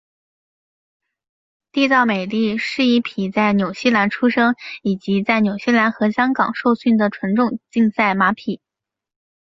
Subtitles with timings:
[1.71, 8.59] 缔造美丽是一匹在纽西兰出生以及在纽西兰和香港受训的纯种竞赛马匹。